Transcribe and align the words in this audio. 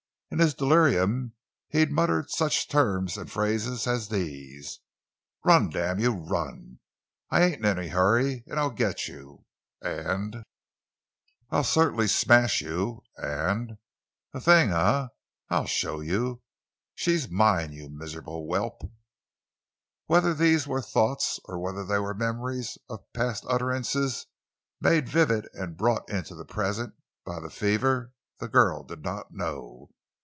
In 0.33 0.39
his 0.39 0.53
delirium 0.53 1.33
he 1.67 1.85
muttered 1.85 2.29
such 2.29 2.69
terms 2.69 3.17
and 3.17 3.29
phrases 3.29 3.85
as 3.85 4.07
these: 4.07 4.79
"Run, 5.43 5.69
damn 5.69 5.99
you—run! 5.99 6.79
I 7.29 7.43
ain't 7.43 7.65
in 7.65 7.65
any 7.65 7.89
hurry, 7.89 8.45
and 8.47 8.57
I'll 8.57 8.69
get 8.69 9.09
you!" 9.09 9.43
And—"I'll 9.81 11.65
certainly 11.65 12.07
smash 12.07 12.61
you 12.61 13.03
some!" 13.19 13.25
And—"A 13.27 14.39
'thing,' 14.39 14.71
eh—I'll 14.71 15.65
show 15.65 15.99
you! 15.99 16.41
She's 16.95 17.27
mine, 17.29 17.73
you 17.73 17.89
miserable 17.89 18.45
whelp!" 18.47 18.89
Whether 20.05 20.33
these 20.33 20.65
were 20.65 20.81
thoughts, 20.81 21.41
or 21.43 21.59
whether 21.59 21.83
they 21.83 21.99
were 21.99 22.13
memories 22.13 22.77
of 22.89 23.03
past 23.11 23.43
utterances, 23.49 24.27
made 24.79 25.09
vivid 25.09 25.49
and 25.51 25.75
brought 25.75 26.09
into 26.09 26.35
the 26.35 26.45
present 26.45 26.93
by 27.25 27.41
the 27.41 27.49
fever, 27.49 28.13
the 28.39 28.47
girl 28.47 28.83
did 28.83 29.01
not 29.03 29.33
know. 29.33 29.89